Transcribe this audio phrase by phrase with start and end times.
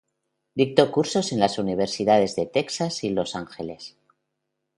[0.55, 3.97] Dictó cursos en las Universidades de Texas y Los Ángeles.